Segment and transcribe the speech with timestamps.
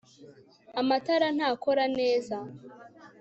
[0.79, 2.37] amatara ntakora neza